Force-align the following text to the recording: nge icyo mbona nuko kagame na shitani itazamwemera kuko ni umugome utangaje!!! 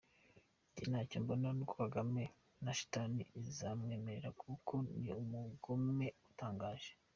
nge 0.87 0.97
icyo 1.05 1.19
mbona 1.23 1.47
nuko 1.55 1.73
kagame 1.81 2.23
na 2.63 2.71
shitani 2.77 3.21
itazamwemera 3.27 4.29
kuko 4.41 4.73
ni 5.01 5.09
umugome 5.21 6.07
utangaje!!! 6.29 6.91